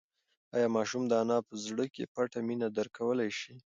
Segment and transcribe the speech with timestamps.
[0.55, 3.53] ایا ماشوم د انا په زړه کې پټه مینه درک کولی شي؟